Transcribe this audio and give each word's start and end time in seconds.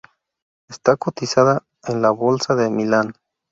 Está 0.67 0.97
cotizada 0.97 1.63
en 1.83 2.01
la 2.01 2.09
Bolsa 2.09 2.55
de 2.55 2.71
Milán. 2.71 3.13